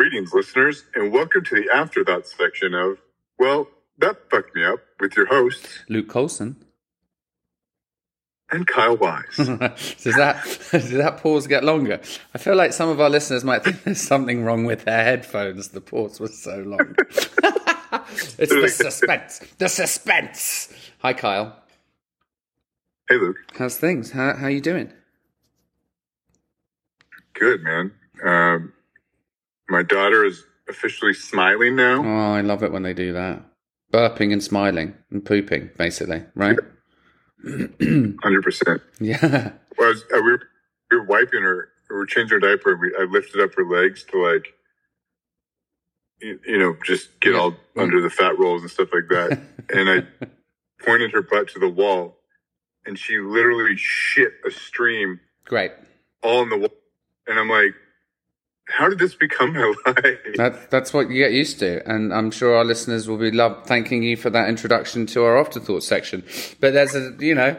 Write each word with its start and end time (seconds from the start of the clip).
Greetings, 0.00 0.32
listeners, 0.32 0.84
and 0.94 1.12
welcome 1.12 1.44
to 1.44 1.54
the 1.56 1.68
Afterthought 1.74 2.26
section 2.26 2.72
of, 2.72 2.96
well, 3.38 3.68
that 3.98 4.30
fucked 4.30 4.56
me 4.56 4.64
up 4.64 4.78
with 4.98 5.14
your 5.14 5.26
hosts, 5.26 5.80
Luke 5.90 6.08
Colson. 6.08 6.56
and 8.50 8.66
Kyle 8.66 8.96
Wise. 8.96 9.26
does 9.36 10.16
that 10.16 10.42
does 10.72 10.90
that 10.92 11.18
pause 11.18 11.46
get 11.46 11.64
longer? 11.64 12.00
I 12.34 12.38
feel 12.38 12.56
like 12.56 12.72
some 12.72 12.88
of 12.88 12.98
our 12.98 13.10
listeners 13.10 13.44
might 13.44 13.62
think 13.62 13.84
there's 13.84 14.00
something 14.00 14.42
wrong 14.42 14.64
with 14.64 14.86
their 14.86 15.04
headphones. 15.04 15.68
The 15.68 15.82
pause 15.82 16.18
was 16.18 16.42
so 16.42 16.60
long. 16.60 16.96
it's 18.38 18.54
the 18.54 18.72
suspense. 18.74 19.40
The 19.58 19.68
suspense. 19.68 20.72
Hi, 21.00 21.12
Kyle. 21.12 21.54
hey, 23.10 23.16
Luke. 23.16 23.36
How's 23.58 23.76
things? 23.76 24.12
How 24.12 24.34
how 24.34 24.46
you 24.46 24.62
doing? 24.62 24.94
Good, 27.34 27.62
man. 27.62 27.92
Um, 28.24 28.72
my 29.80 29.84
daughter 29.84 30.26
is 30.26 30.44
officially 30.68 31.14
smiling 31.14 31.74
now. 31.74 32.04
Oh, 32.04 32.34
I 32.34 32.42
love 32.42 32.62
it 32.62 32.70
when 32.70 32.82
they 32.82 32.92
do 32.92 33.14
that. 33.14 33.42
Burping 33.90 34.30
and 34.30 34.42
smiling 34.42 34.94
and 35.10 35.24
pooping, 35.24 35.70
basically, 35.78 36.22
right? 36.34 36.58
100%. 37.42 38.80
Yeah. 39.00 39.52
Well, 39.78 39.86
I 39.86 39.90
was, 39.92 40.02
uh, 40.14 40.16
we, 40.16 40.32
were, 40.32 40.42
we 40.90 40.96
were 40.98 41.04
wiping 41.04 41.40
her. 41.40 41.68
We 41.88 41.96
were 41.96 42.04
changing 42.04 42.38
her 42.38 42.46
diaper. 42.46 42.76
We, 42.76 42.94
I 43.00 43.04
lifted 43.04 43.40
up 43.40 43.54
her 43.54 43.64
legs 43.64 44.04
to 44.10 44.22
like, 44.22 44.48
you, 46.20 46.38
you 46.46 46.58
know, 46.58 46.76
just 46.84 47.18
get 47.20 47.32
Yeah. 47.32 47.38
all 47.40 47.54
under 47.78 48.02
the 48.02 48.10
fat 48.10 48.38
rolls 48.38 48.60
and 48.60 48.70
stuff 48.70 48.90
like 48.92 49.08
that. 49.08 49.40
and 49.74 49.88
I 49.88 50.26
pointed 50.84 51.12
her 51.12 51.22
butt 51.22 51.48
to 51.52 51.58
the 51.58 51.70
wall, 51.70 52.18
and 52.84 52.98
she 52.98 53.16
literally 53.18 53.76
shit 53.78 54.34
a 54.46 54.50
stream 54.50 55.20
Great. 55.46 55.72
all 56.22 56.42
in 56.42 56.50
the 56.50 56.58
wall. 56.58 56.74
And 57.26 57.38
I'm 57.38 57.48
like, 57.48 57.74
how 58.70 58.88
did 58.88 58.98
this 58.98 59.14
become 59.14 59.52
my 59.52 59.74
life? 59.86 60.18
That, 60.36 60.70
that's 60.70 60.92
what 60.92 61.10
you 61.10 61.22
get 61.22 61.32
used 61.32 61.58
to, 61.60 61.86
and 61.88 62.12
I'm 62.12 62.30
sure 62.30 62.56
our 62.56 62.64
listeners 62.64 63.08
will 63.08 63.18
be 63.18 63.30
love 63.30 63.66
thanking 63.66 64.02
you 64.02 64.16
for 64.16 64.30
that 64.30 64.48
introduction 64.48 65.06
to 65.06 65.24
our 65.24 65.38
afterthought 65.38 65.82
section. 65.82 66.24
But 66.60 66.72
there's 66.72 66.94
a, 66.94 67.14
you 67.18 67.34
know, 67.34 67.56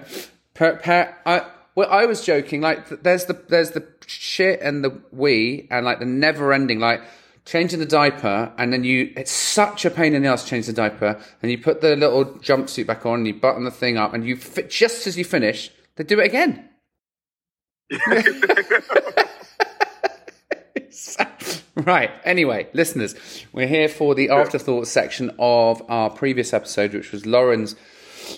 per, 0.54 0.78
per, 0.78 1.16
I, 1.26 1.46
well, 1.76 1.90
I 1.90 2.06
was 2.06 2.24
joking. 2.26 2.62
Like, 2.62 3.04
there's 3.04 3.26
the 3.26 3.34
there's 3.34 3.72
the 3.72 3.88
shit 4.06 4.62
and 4.62 4.84
the 4.84 5.02
we, 5.12 5.68
and 5.72 5.86
like 5.86 6.00
the 6.00 6.06
never 6.06 6.54
ending, 6.54 6.80
like 6.80 7.02
changing 7.46 7.80
the 7.80 7.86
diaper, 7.86 8.52
and 8.58 8.74
then 8.74 8.84
you. 8.84 9.14
It's 9.16 9.32
such 9.32 9.86
a 9.86 9.90
pain 9.90 10.14
in 10.14 10.24
the 10.24 10.30
ass 10.30 10.44
to 10.44 10.50
change 10.50 10.68
the 10.68 10.74
diaper, 10.74 11.20
and 11.42 11.52
you 11.52 11.58
put 11.58 11.82
the 11.82 11.96
little 11.96 12.26
jumpsuit 12.26 12.88
back 12.88 13.06
on, 13.06 13.20
and 13.20 13.28
you 13.28 13.34
button 13.36 13.64
the 13.64 13.72
thing 13.72 13.98
up, 13.98 14.14
and 14.14 14.26
you 14.26 14.36
fit 14.36 14.70
just 14.70 15.08
as 15.08 15.18
you 15.18 15.24
finish, 15.24 15.72
they 15.96 16.04
do 16.04 16.20
it 16.20 16.26
again. 16.26 16.70
right. 21.76 22.12
Anyway, 22.24 22.68
listeners, 22.74 23.16
we're 23.54 23.68
here 23.68 23.88
for 23.88 24.16
the 24.16 24.30
afterthought 24.30 24.88
section 24.88 25.32
of 25.40 25.82
our 25.90 26.10
previous 26.10 26.54
episode, 26.54 26.94
which 26.94 27.12
was 27.12 27.26
Lauren's 27.26 27.76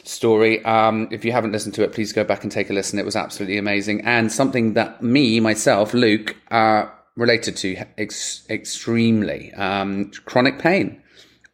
story. 0.03 0.63
Um, 0.65 1.07
if 1.11 1.25
you 1.25 1.31
haven't 1.31 1.51
listened 1.51 1.75
to 1.75 1.83
it, 1.83 1.93
please 1.93 2.13
go 2.13 2.23
back 2.23 2.43
and 2.43 2.51
take 2.51 2.69
a 2.69 2.73
listen. 2.73 2.99
It 2.99 3.05
was 3.05 3.15
absolutely 3.15 3.57
amazing 3.57 4.01
and 4.01 4.31
something 4.31 4.73
that 4.73 5.01
me, 5.01 5.39
myself, 5.39 5.93
Luke, 5.93 6.35
uh, 6.51 6.85
related 7.15 7.55
to 7.57 7.77
ex- 7.97 8.45
extremely. 8.49 9.53
Um, 9.53 10.11
chronic 10.25 10.59
pain, 10.59 11.01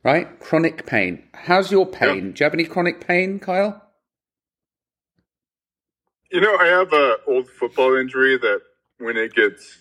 right? 0.03 0.39
Chronic 0.39 0.85
pain. 0.85 1.23
How's 1.33 1.71
your 1.71 1.85
pain? 1.85 2.31
Do 2.31 2.39
you 2.39 2.43
have 2.45 2.53
any 2.53 2.65
chronic 2.65 3.05
pain, 3.05 3.39
Kyle? 3.39 3.81
You 6.31 6.41
know, 6.41 6.55
I 6.57 6.67
have 6.67 6.93
a 6.93 7.15
old 7.27 7.49
football 7.49 7.95
injury 7.95 8.37
that 8.37 8.61
when 8.99 9.17
it 9.17 9.33
gets 9.33 9.79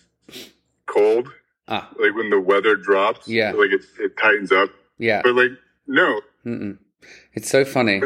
cold, 0.93 1.29
Ah, 1.67 1.89
like 2.01 2.15
when 2.15 2.29
the 2.29 2.39
weather 2.39 2.75
drops, 2.75 3.27
Yeah. 3.27 3.51
like 3.51 3.71
it, 3.71 3.81
it 3.99 4.17
tightens 4.17 4.51
up. 4.51 4.69
yeah. 4.97 5.21
But 5.23 5.35
like, 5.35 5.51
no, 5.87 6.21
Mm-mm. 6.45 6.77
It's 7.33 7.49
so 7.49 7.63
funny. 7.65 8.01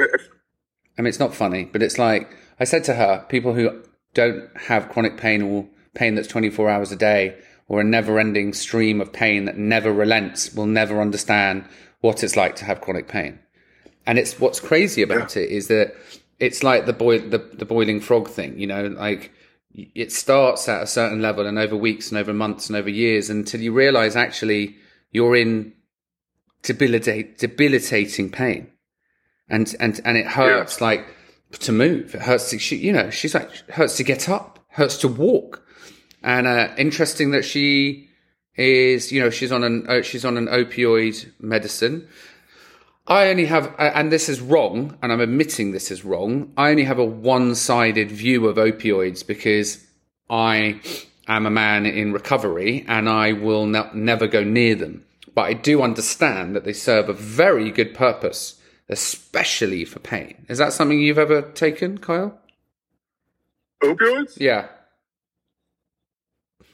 I 0.97 1.01
mean, 1.01 1.07
it's 1.07 1.19
not 1.19 1.33
funny, 1.33 1.65
but 1.65 1.81
it's 1.81 1.97
like 1.97 2.35
I 2.59 2.63
said 2.66 2.83
to 2.85 2.93
her: 2.95 3.25
people 3.29 3.53
who 3.53 3.81
don't 4.13 4.49
have 4.67 4.89
chronic 4.89 5.17
pain 5.17 5.41
or 5.41 5.67
pain 5.95 6.16
that's 6.16 6.27
24 6.27 6.69
hours 6.69 6.91
a 6.91 6.95
day 6.95 7.35
or 7.67 7.79
a 7.81 7.83
never-ending 7.83 8.53
stream 8.53 8.99
of 9.01 9.11
pain 9.13 9.45
that 9.45 9.57
never 9.57 9.91
relents 9.91 10.53
will 10.53 10.66
never 10.66 10.99
understand 11.01 11.66
what 12.01 12.23
it's 12.23 12.35
like 12.35 12.55
to 12.57 12.66
have 12.66 12.81
chronic 12.81 13.07
pain. 13.07 13.39
And 14.05 14.19
it's 14.19 14.39
what's 14.39 14.59
crazy 14.59 15.01
about 15.01 15.38
it 15.38 15.49
is 15.49 15.67
that 15.69 15.95
it's 16.39 16.61
like 16.63 16.85
the 16.85 16.93
boil 16.93 17.19
the, 17.19 17.38
the 17.53 17.66
boiling 17.66 17.99
frog 18.01 18.27
thing, 18.29 18.59
you 18.59 18.67
know, 18.67 18.88
like 18.88 19.31
it 19.73 20.11
starts 20.11 20.69
at 20.69 20.84
a 20.84 20.88
certain 20.88 21.22
level 21.22 21.45
and 21.45 21.57
over 21.57 21.75
weeks 21.75 22.09
and 22.09 22.17
over 22.17 22.34
months 22.34 22.67
and 22.67 22.75
over 22.75 22.89
years 22.89 23.29
until 23.29 23.61
you 23.61 23.72
realize 23.72 24.16
actually 24.16 24.75
you're 25.11 25.35
in 25.35 25.73
debilitate, 26.61 27.38
debilitating 27.39 28.29
pain 28.29 28.72
and 29.50 29.75
and 29.79 30.01
and 30.06 30.17
it 30.17 30.25
hurts 30.25 30.81
like 30.81 31.06
to 31.59 31.72
move. 31.72 32.16
It 32.16 32.22
hurts 32.22 32.50
to 32.50 32.59
she, 32.59 32.78
you 32.78 32.91
know 32.91 33.09
she's 33.09 33.35
like 33.35 33.51
hurts 33.69 33.97
to 33.97 34.03
get 34.03 34.29
up, 34.29 34.59
hurts 34.69 34.97
to 34.97 35.07
walk, 35.07 35.63
and 36.22 36.47
uh, 36.47 36.69
interesting 36.78 37.31
that 37.31 37.45
she 37.45 38.09
is 38.55 39.11
you 39.11 39.22
know 39.22 39.29
she's 39.29 39.51
on 39.51 39.63
an 39.63 39.85
uh, 39.88 40.01
she's 40.01 40.25
on 40.25 40.38
an 40.38 40.47
opioid 40.47 41.31
medicine. 41.40 42.07
I 43.06 43.28
only 43.28 43.46
have, 43.46 43.74
and 43.78 44.12
this 44.12 44.30
is 44.30 44.40
wrong, 44.40 44.97
and 45.02 45.12
I'm 45.12 45.19
admitting 45.19 45.72
this 45.72 45.91
is 45.91 46.06
wrong. 46.06 46.53
I 46.56 46.69
only 46.72 46.86
have 46.86 47.00
a 47.00 47.06
one-sided 47.06 48.09
view 48.12 48.47
of 48.47 48.56
opioids 48.56 49.25
because 49.28 49.86
I 50.30 50.80
am 51.28 51.46
a 51.46 51.50
man 51.52 51.86
in 51.86 52.14
recovery, 52.14 52.86
and 52.88 53.09
I 53.09 53.34
will 53.34 53.66
ne- 53.66 53.90
never 53.94 54.25
go 54.28 54.44
near 54.44 54.75
them. 54.75 55.06
But 55.36 55.41
I 55.44 55.53
do 55.53 55.81
understand 55.81 56.56
that 56.56 56.64
they 56.64 56.74
serve 56.74 57.09
a 57.09 57.14
very 57.14 57.72
good 57.72 57.94
purpose 57.94 58.59
especially 58.90 59.85
for 59.85 60.00
pain. 60.00 60.46
Is 60.50 60.58
that 60.58 60.74
something 60.74 61.00
you've 61.00 61.18
ever 61.18 61.41
taken, 61.41 61.97
Kyle? 61.97 62.40
opioids. 63.81 64.38
Yeah. 64.40 64.68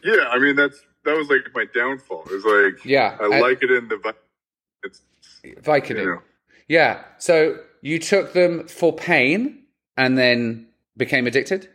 Yeah, 0.03 0.27
I 0.29 0.39
mean 0.39 0.55
that's 0.55 0.79
that 1.05 1.15
was 1.15 1.29
like 1.29 1.47
my 1.53 1.65
downfall. 1.73 2.23
It 2.25 2.31
was 2.31 2.45
like, 2.45 2.85
Yeah. 2.85 3.17
I 3.19 3.25
Uh, 3.25 3.41
like 3.41 3.63
it 3.63 3.71
in 3.71 3.87
the. 3.87 4.13
It's 4.83 5.01
Vicodin. 5.43 6.05
know, 6.05 6.21
Yeah. 6.67 7.03
So 7.17 7.59
you 7.81 7.99
took 7.99 8.33
them 8.33 8.67
for 8.67 8.93
pain 8.95 9.63
and 9.97 10.17
then 10.17 10.67
became 10.97 11.27
addicted? 11.27 11.69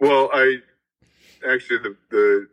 well, 0.00 0.30
I 0.32 0.56
actually 1.48 1.78
the 1.78 1.96
the 2.10 2.48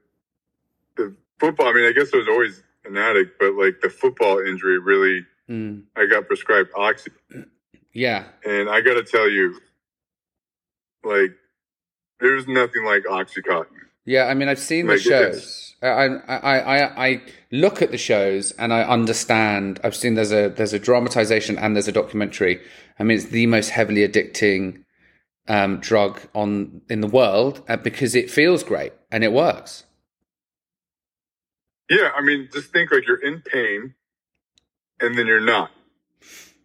the 0.98 1.16
football. 1.40 1.68
I 1.68 1.74
mean, 1.74 1.86
I 1.86 1.92
guess 1.92 2.14
I 2.14 2.18
was 2.18 2.28
always 2.28 2.64
an 2.86 2.98
addict, 2.98 3.40
but 3.40 3.54
like 3.54 3.82
the 3.82 3.90
football 3.90 4.40
injury 4.40 4.80
really, 4.80 5.26
Mm. 5.50 5.84
I 5.96 6.06
got 6.06 6.28
prescribed 6.28 6.70
oxy, 6.76 7.10
Yeah. 7.92 8.26
and 8.46 8.70
I 8.70 8.82
got 8.82 8.94
to 8.96 9.04
tell 9.04 9.28
you, 9.28 9.60
like, 11.04 11.32
there's 12.20 12.48
nothing 12.48 12.84
like 12.86 13.04
OxyContin. 13.06 13.66
Yeah, 14.10 14.26
I 14.26 14.34
mean, 14.34 14.50
I've 14.50 14.58
seen 14.58 14.88
the 14.88 14.98
shows. 14.98 15.76
I, 15.84 15.86
I, 15.88 16.58
I, 16.58 17.08
I, 17.08 17.22
look 17.52 17.84
at 17.84 17.92
the 17.92 17.98
shows 18.00 18.50
and 18.54 18.74
I 18.74 18.82
understand. 18.82 19.80
I've 19.84 19.96
seen 19.96 20.16
there's 20.16 20.32
a 20.32 20.50
there's 20.50 20.74
a 20.74 20.80
dramatization 20.80 21.60
and 21.60 21.76
there's 21.76 21.88
a 21.88 21.92
documentary. 21.92 22.60
I 22.98 23.04
mean, 23.04 23.20
it's 23.20 23.28
the 23.28 23.46
most 23.46 23.70
heavily 23.70 24.02
addicting 24.08 24.84
um, 25.48 25.80
drug 25.80 26.22
on 26.34 26.82
in 26.90 27.02
the 27.02 27.08
world 27.08 27.62
uh, 27.70 27.78
because 27.78 28.16
it 28.16 28.32
feels 28.32 28.64
great 28.64 28.94
and 29.12 29.24
it 29.24 29.32
works. 29.32 29.84
Yeah, 31.88 32.10
I 32.18 32.22
mean, 32.24 32.50
just 32.52 32.74
think 32.74 32.92
like 32.92 33.06
you're 33.06 33.24
in 33.24 33.42
pain, 33.42 33.94
and 35.00 35.16
then 35.20 35.28
you're 35.28 35.40
not, 35.40 35.70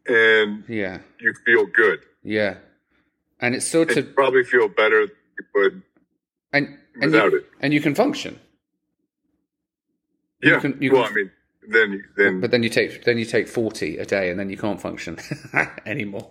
and 0.07 0.65
Yeah, 0.67 1.01
you 1.21 1.35
feel 1.45 1.67
good. 1.67 2.01
yeah, 2.23 2.57
and 3.39 3.55
it's 3.55 3.67
sort 3.67 3.91
And 3.91 3.99
of 3.99 4.07
you 4.07 4.13
probably 4.15 4.45
feel 4.45 4.69
better 4.69 5.09
But 5.53 5.73
and 6.55 6.79
and 7.01 7.13
without 7.13 7.33
you, 7.33 7.39
it. 7.39 7.47
and 7.61 7.73
you 7.75 7.81
can 7.81 7.95
function. 7.95 8.39
You 10.43 10.53
Yeah. 10.53 10.61
can- 10.61 10.79
you 10.81 10.93
well, 10.93 11.05
can- 11.05 11.13
I 11.13 11.17
mean, 11.17 11.31
then 11.67 12.05
then 12.17 12.41
But 12.41 12.51
then 12.51 12.63
you 12.63 12.69
take 12.69 13.05
then 13.05 13.17
you 13.19 13.25
take 13.25 13.49
forty 13.49 13.97
a 13.99 14.05
day, 14.05 14.31
and 14.31 14.39
then 14.39 14.51
you 14.51 14.57
can't 14.57 14.81
function 14.81 15.19
anymore. 15.87 16.31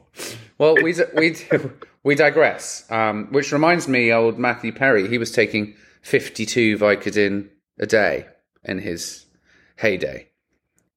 Well, 0.60 0.75
we 0.75 0.94
we 1.18 1.36
we 2.04 2.15
digress. 2.15 2.86
Um, 2.92 3.27
which 3.31 3.51
reminds 3.51 3.88
me, 3.88 4.12
old 4.12 4.38
Matthew 4.38 4.71
Perry, 4.71 5.07
he 5.07 5.18
was 5.18 5.31
taking 5.31 5.75
fifty-two 6.04 6.77
Vicodin 6.77 7.50
a 7.80 7.88
day 7.88 8.27
in 8.63 8.80
his 8.80 9.25
heyday, 9.77 10.27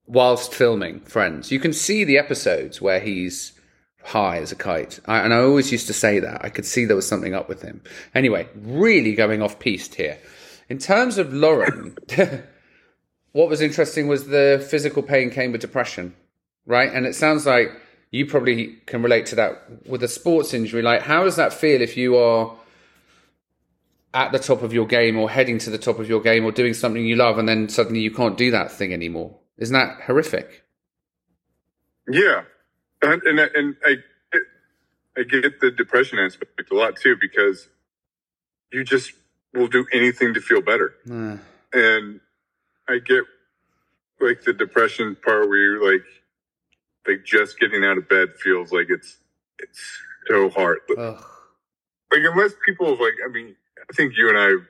whilst 0.06 0.52
filming 0.54 1.00
Friends. 1.00 1.50
You 1.50 1.58
can 1.58 1.72
see 1.72 2.04
the 2.04 2.18
episodes 2.18 2.80
where 2.82 3.00
he's 3.00 3.55
high 4.06 4.38
as 4.38 4.52
a 4.52 4.56
kite, 4.56 5.00
I, 5.06 5.18
and 5.20 5.34
I 5.34 5.38
always 5.38 5.70
used 5.72 5.86
to 5.88 5.92
say 5.92 6.20
that 6.20 6.44
I 6.44 6.48
could 6.48 6.64
see 6.64 6.84
there 6.84 6.96
was 6.96 7.08
something 7.08 7.34
up 7.34 7.48
with 7.48 7.62
him. 7.62 7.82
Anyway, 8.14 8.48
really 8.54 9.14
going 9.14 9.42
off 9.42 9.58
piste 9.58 9.94
here. 9.94 10.18
In 10.68 10.78
terms 10.78 11.18
of 11.18 11.32
Lauren. 11.32 11.96
what 13.32 13.48
was 13.48 13.60
interesting 13.60 14.08
was 14.08 14.28
the 14.28 14.66
physical 14.70 15.02
pain 15.02 15.30
came 15.30 15.52
with 15.52 15.60
depression, 15.60 16.14
right? 16.64 16.90
And 16.92 17.04
it 17.04 17.14
sounds 17.14 17.44
like 17.44 17.70
you 18.10 18.24
probably 18.24 18.78
can 18.86 19.02
relate 19.02 19.26
to 19.26 19.36
that 19.36 19.86
with 19.86 20.02
a 20.02 20.08
sports 20.08 20.54
injury. 20.54 20.80
Like, 20.80 21.02
how 21.02 21.24
does 21.24 21.36
that 21.36 21.52
feel 21.52 21.82
if 21.82 21.96
you 21.96 22.16
are 22.16 22.56
at 24.16 24.32
the 24.32 24.38
top 24.38 24.62
of 24.62 24.72
your 24.72 24.86
game 24.86 25.18
or 25.18 25.28
heading 25.28 25.58
to 25.58 25.68
the 25.68 25.76
top 25.76 25.98
of 25.98 26.08
your 26.08 26.22
game 26.22 26.46
or 26.46 26.50
doing 26.50 26.72
something 26.72 27.04
you 27.04 27.16
love 27.16 27.36
and 27.36 27.46
then 27.46 27.68
suddenly 27.68 28.00
you 28.00 28.10
can't 28.10 28.38
do 28.38 28.50
that 28.50 28.72
thing 28.72 28.94
anymore. 28.94 29.36
Isn't 29.58 29.74
that 29.74 30.00
horrific? 30.06 30.64
Yeah. 32.08 32.44
And, 33.02 33.22
and, 33.22 33.38
and 33.38 33.76
I, 33.84 33.96
I 35.16 35.22
get 35.22 35.60
the 35.60 35.70
depression 35.70 36.18
aspect 36.18 36.70
a 36.70 36.74
lot 36.74 36.96
too, 36.96 37.16
because 37.20 37.68
you 38.72 38.84
just 38.84 39.12
will 39.54 39.68
do 39.68 39.86
anything 39.92 40.34
to 40.34 40.40
feel 40.40 40.60
better. 40.60 40.94
Uh. 41.10 41.36
And 41.72 42.20
I 42.88 42.98
get 42.98 43.24
like 44.20 44.42
the 44.42 44.52
depression 44.52 45.16
part 45.16 45.48
where 45.48 45.58
you're 45.58 45.92
like, 45.92 46.04
like 47.06 47.24
just 47.24 47.58
getting 47.58 47.84
out 47.84 47.98
of 47.98 48.08
bed 48.08 48.30
feels 48.42 48.72
like 48.72 48.86
it's, 48.88 49.18
it's 49.58 49.80
so 50.28 50.50
hard. 50.50 50.78
Ugh. 50.96 51.24
Like 52.12 52.20
unless 52.24 52.52
people 52.64 52.88
have 52.88 53.00
like, 53.00 53.14
I 53.24 53.28
mean, 53.30 53.54
I 53.88 53.92
think 53.94 54.16
you 54.16 54.28
and 54.28 54.38
I 54.38 54.48
have 54.48 54.66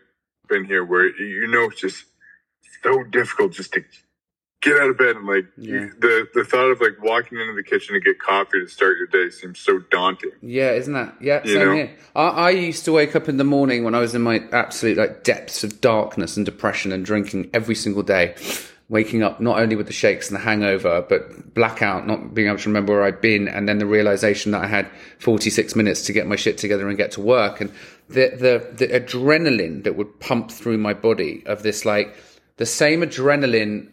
been 0.48 0.64
here 0.64 0.84
where 0.84 1.06
you 1.06 1.46
know 1.46 1.64
it's 1.70 1.80
just 1.80 2.04
so 2.82 3.02
difficult 3.04 3.52
just 3.52 3.72
to 3.72 3.84
get 4.62 4.76
out 4.80 4.90
of 4.90 4.98
bed 4.98 5.16
and 5.16 5.26
like 5.26 5.46
yeah. 5.56 5.86
the 5.98 6.26
the 6.34 6.44
thought 6.44 6.70
of 6.70 6.80
like 6.80 7.00
walking 7.02 7.38
into 7.38 7.54
the 7.54 7.62
kitchen 7.62 7.94
to 7.94 8.00
get 8.00 8.18
coffee 8.18 8.60
to 8.60 8.66
start 8.66 8.96
your 8.98 9.06
day 9.06 9.30
seems 9.30 9.58
so 9.58 9.78
daunting. 9.90 10.32
Yeah, 10.42 10.72
isn't 10.72 10.92
that? 10.92 11.16
Yeah, 11.20 11.42
you 11.44 11.54
same 11.54 11.66
know? 11.66 11.74
here. 11.74 11.96
I, 12.14 12.28
I 12.28 12.50
used 12.50 12.84
to 12.86 12.92
wake 12.92 13.14
up 13.14 13.28
in 13.28 13.36
the 13.36 13.44
morning 13.44 13.84
when 13.84 13.94
I 13.94 14.00
was 14.00 14.14
in 14.14 14.22
my 14.22 14.42
absolute 14.52 14.96
like 14.96 15.24
depths 15.24 15.62
of 15.64 15.80
darkness 15.80 16.36
and 16.36 16.46
depression 16.46 16.92
and 16.92 17.04
drinking 17.04 17.50
every 17.54 17.74
single 17.74 18.02
day. 18.02 18.34
Waking 18.88 19.24
up 19.24 19.40
not 19.40 19.58
only 19.58 19.74
with 19.74 19.88
the 19.88 19.92
shakes 19.92 20.28
and 20.28 20.36
the 20.36 20.44
hangover, 20.44 21.04
but 21.08 21.52
blackout, 21.54 22.06
not 22.06 22.34
being 22.34 22.46
able 22.46 22.58
to 22.58 22.68
remember 22.68 22.92
where 22.92 23.02
I'd 23.02 23.20
been, 23.20 23.48
and 23.48 23.68
then 23.68 23.78
the 23.78 23.86
realization 23.86 24.52
that 24.52 24.62
I 24.62 24.68
had 24.68 24.88
46 25.18 25.74
minutes 25.74 26.02
to 26.02 26.12
get 26.12 26.28
my 26.28 26.36
shit 26.36 26.56
together 26.56 26.88
and 26.88 26.96
get 26.96 27.10
to 27.12 27.20
work. 27.20 27.60
And 27.60 27.72
the, 28.08 28.30
the, 28.38 28.86
the 28.86 29.00
adrenaline 29.00 29.82
that 29.82 29.96
would 29.96 30.20
pump 30.20 30.52
through 30.52 30.78
my 30.78 30.94
body 30.94 31.42
of 31.46 31.64
this, 31.64 31.84
like, 31.84 32.14
the 32.58 32.66
same 32.66 33.00
adrenaline 33.00 33.88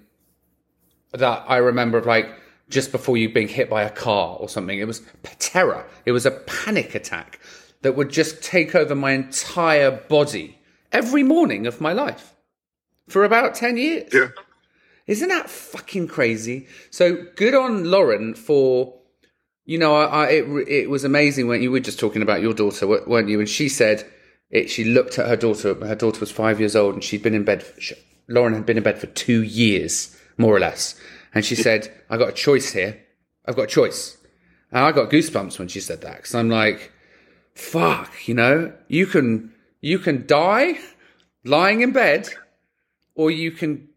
that 1.13 1.45
I 1.48 1.57
remember 1.57 1.98
of 1.98 2.06
like 2.06 2.30
just 2.69 2.92
before 2.92 3.18
you 3.18 3.31
being 3.31 3.48
hit 3.48 3.69
by 3.69 3.83
a 3.83 3.89
car 3.89 4.38
or 4.39 4.50
something. 4.50 4.77
It 4.77 4.88
was 4.88 5.01
terror. 5.39 5.86
It 6.06 6.12
was 6.12 6.25
a 6.25 6.31
panic 6.31 6.95
attack 6.95 7.39
that 7.81 7.95
would 7.95 8.10
just 8.10 8.42
take 8.44 8.75
over 8.75 8.95
my 8.95 9.12
entire 9.12 9.92
body 9.92 10.57
every 10.92 11.24
morning 11.24 11.68
of 11.68 11.81
my 11.81 11.94
life 11.94 12.33
for 13.07 13.24
about 13.24 13.56
10 13.56 13.77
years. 13.77 14.13
Yeah. 14.13 14.30
Isn't 15.06 15.30
that 15.30 15.50
fucking 15.50 16.07
crazy? 16.07 16.68
So 16.89 17.25
good 17.36 17.54
on 17.54 17.92
Lauren 17.92 18.36
for, 18.36 18.94
you 19.65 19.77
know, 19.77 19.95
I, 19.95 20.06
I, 20.06 20.27
it, 20.30 20.68
it 20.68 20.89
was 20.89 21.04
amazing 21.04 21.48
when 21.48 21.62
you 21.62 21.71
were 21.71 21.81
just 21.81 22.00
talking 22.00 22.21
about 22.21 22.42
your 22.42 22.54
daughter, 22.54 22.88
weren't 22.88 23.27
you? 23.27 23.39
And 23.39 23.50
she 23.50 23.68
said 23.68 24.10
it, 24.50 24.69
she 24.69 24.86
looked 24.86 25.19
at 25.19 25.27
her 25.27 25.36
daughter, 25.36 25.75
her 25.75 25.95
daughter 25.95 26.21
was 26.21 26.31
five 26.31 26.60
years 26.60 26.75
old 26.75 26.94
and 26.94 27.04
she'd 27.04 27.21
been 27.21 27.33
in 27.33 27.44
bed, 27.44 27.65
she, 27.80 27.95
Lauren 28.30 28.54
had 28.54 28.65
been 28.65 28.77
in 28.77 28.83
bed 28.83 28.98
for 28.98 29.07
two 29.07 29.44
years 29.44 30.18
more 30.38 30.56
or 30.56 30.60
less. 30.60 31.00
And 31.34 31.44
she 31.44 31.56
said, 31.56 31.92
I 32.10 32.18
got 32.18 32.30
a 32.30 32.34
choice 32.34 32.72
here. 32.72 33.02
I've 33.46 33.56
got 33.56 33.64
a 33.64 33.68
choice. 33.68 34.18
And 34.72 34.84
I 34.84 34.92
got 34.92 35.10
goosebumps 35.10 35.60
when 35.60 35.68
she 35.68 35.80
said 35.80 36.02
that 36.02 36.18
because 36.18 36.36
I'm 36.36 36.50
like, 36.50 36.92
fuck, 37.54 38.28
you 38.28 38.34
know, 38.34 38.74
you 38.88 39.06
can, 39.06 39.54
you 39.82 40.00
can 40.00 40.26
die 40.26 40.80
lying 41.44 41.82
in 41.82 41.92
bed 41.92 42.30
or 43.16 43.30
you 43.32 43.52
can 43.52 43.90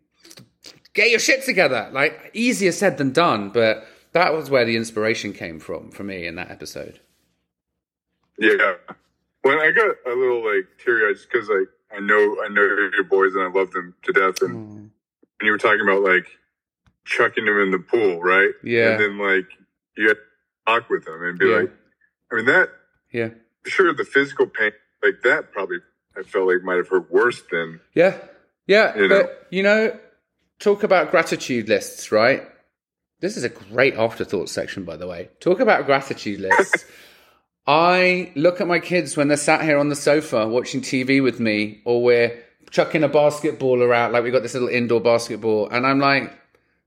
get 0.93 1.11
your 1.11 1.19
shit 1.19 1.45
together. 1.45 1.89
Like 1.93 2.31
easier 2.35 2.73
said 2.73 2.99
than 2.99 3.13
done, 3.13 3.51
but 3.51 3.87
that 4.13 4.35
was 4.35 4.51
where 4.51 4.65
the 4.65 4.77
inspiration 4.77 5.33
came 5.33 5.61
from 5.61 5.91
for 5.91 6.05
me 6.05 6.27
in 6.27 6.37
that 6.37 6.51
episode. 6.51 7.01
Yeah. 8.39 8.75
When 9.43 9.59
I 9.59 9.71
got 9.71 9.97
a 10.07 10.15
little 10.15 10.45
like 10.45 10.67
teary 10.83 11.09
eyed 11.09 11.17
just 11.17 11.31
because 11.31 11.49
like 11.49 11.69
I 11.95 12.01
know 12.01 12.37
I 12.45 12.49
know 12.49 12.63
your 12.63 13.05
boys 13.05 13.35
and 13.35 13.45
I 13.45 13.59
love 13.59 13.71
them 13.71 13.95
to 14.03 14.13
death 14.13 14.43
and 14.43 14.57
mm 14.57 14.91
and 15.41 15.47
you 15.47 15.53
were 15.53 15.59
talking 15.59 15.83
about 15.83 16.03
like 16.03 16.27
chucking 17.05 17.47
him 17.47 17.61
in 17.61 17.71
the 17.71 17.79
pool, 17.79 18.21
right? 18.21 18.51
Yeah. 18.63 18.93
And 18.93 19.01
then 19.01 19.19
like 19.19 19.49
you 19.97 20.09
had 20.09 20.17
to 20.17 20.23
talk 20.67 20.91
with 20.91 21.07
him 21.07 21.23
and 21.23 21.39
be 21.39 21.47
yeah. 21.47 21.57
like, 21.57 21.73
I 22.33 22.37
mean 22.37 22.47
that. 22.47 22.71
Yeah. 23.13 23.31
Sure, 23.67 23.93
the 23.95 24.05
physical 24.05 24.47
pain 24.47 24.73
like 25.03 25.23
that 25.25 25.53
probably 25.53 25.79
I 26.17 26.23
felt 26.23 26.49
like 26.49 26.63
might 26.63 26.77
have 26.77 26.89
hurt 26.89 27.11
worse 27.11 27.43
than. 27.51 27.81
Yeah. 27.95 28.17
Yeah, 28.67 28.97
you 28.99 29.09
but 29.09 29.27
know? 29.27 29.29
you 29.51 29.63
know, 29.63 29.99
talk 30.59 30.83
about 30.83 31.11
gratitude 31.11 31.69
lists, 31.69 32.11
right? 32.11 32.43
This 33.21 33.37
is 33.37 33.45
a 33.45 33.49
great 33.49 33.95
afterthought 33.95 34.49
section, 34.49 34.85
by 34.85 34.97
the 34.97 35.07
way. 35.07 35.31
Talk 35.41 35.61
about 35.61 35.87
gratitude 35.87 36.41
lists. 36.41 36.85
I 37.67 38.33
look 38.37 38.61
at 38.61 38.69
my 38.69 38.79
kids 38.79 39.17
when 39.17 39.29
they're 39.29 39.37
sat 39.37 39.63
here 39.63 39.79
on 39.79 39.89
the 39.89 39.97
sofa 39.97 40.47
watching 40.47 40.83
TV 40.83 41.23
with 41.23 41.41
me, 41.41 41.81
or 41.85 42.03
we're 42.03 42.45
chucking 42.71 43.05
a 43.05 43.09
basketballer 43.09 43.95
out, 43.95 44.13
like 44.13 44.25
we 44.25 44.31
got 44.31 44.43
this 44.43 44.55
little 44.55 44.69
indoor 44.69 45.01
basketball, 45.01 45.69
and 45.69 45.87
I'm 45.87 45.99
like, 45.99 46.33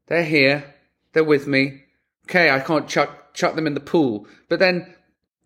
they're 0.08 0.24
here, 0.24 0.76
they're 1.14 1.24
with 1.24 1.48
me. 1.48 1.84
Okay, 2.26 2.50
I 2.50 2.60
can't 2.60 2.88
chuck 2.88 3.34
chuck 3.34 3.56
them 3.56 3.68
in 3.68 3.74
the 3.74 3.80
pool, 3.80 4.28
but 4.50 4.60
then 4.60 4.94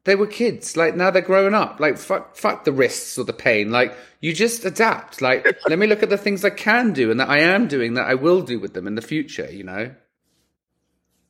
they 0.06 0.16
were 0.16 0.28
kids. 0.28 0.76
Like 0.76 0.96
now 0.96 1.12
they're 1.12 1.22
growing 1.22 1.54
up. 1.54 1.80
Like 1.80 1.98
fuck, 1.98 2.36
fuck 2.36 2.66
the 2.66 2.72
risks 2.72 3.18
or 3.18 3.24
the 3.24 3.34
pain. 3.34 3.72
Like 3.72 3.96
you 4.20 4.34
just 4.34 4.66
adapt. 4.66 5.22
Like 5.22 5.46
let 5.68 5.80
me 5.80 5.88
look 5.88 6.04
at 6.04 6.10
the 6.10 6.18
things 6.18 6.44
I 6.44 6.50
can 6.50 6.94
do 6.94 7.12
and 7.12 7.20
that 7.20 7.30
I 7.30 7.40
am 7.40 7.68
doing 7.68 7.94
that 7.94 8.08
I 8.08 8.16
will 8.16 8.42
do 8.42 8.60
with 8.60 8.74
them 8.74 8.88
in 8.88 8.96
the 8.96 9.02
future. 9.02 9.50
You 9.52 9.64
know. 9.64 9.96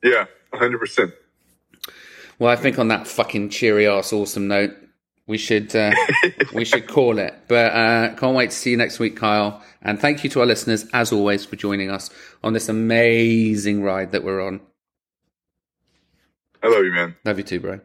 Yeah, 0.02 0.26
hundred 0.52 0.78
percent. 0.78 1.12
Well, 2.38 2.50
I 2.50 2.56
think 2.56 2.78
on 2.78 2.88
that 2.88 3.06
fucking 3.06 3.50
cheery 3.50 3.86
ass 3.86 4.12
awesome 4.12 4.48
note, 4.48 4.74
we 5.26 5.38
should 5.38 5.74
uh, 5.74 5.94
we 6.54 6.64
should 6.64 6.86
call 6.86 7.18
it. 7.18 7.34
But 7.48 7.72
uh, 7.72 8.14
can't 8.14 8.36
wait 8.36 8.50
to 8.50 8.56
see 8.56 8.70
you 8.70 8.76
next 8.76 8.98
week, 8.98 9.16
Kyle. 9.16 9.62
And 9.82 10.00
thank 10.00 10.24
you 10.24 10.30
to 10.30 10.40
our 10.40 10.46
listeners, 10.46 10.86
as 10.92 11.12
always, 11.12 11.44
for 11.44 11.56
joining 11.56 11.90
us 11.90 12.10
on 12.42 12.52
this 12.52 12.68
amazing 12.68 13.82
ride 13.82 14.12
that 14.12 14.24
we're 14.24 14.44
on. 14.44 14.60
I 16.62 16.68
love 16.68 16.84
you, 16.84 16.92
man. 16.92 17.16
Love 17.24 17.38
you 17.38 17.44
too, 17.44 17.60
bro. 17.60 17.80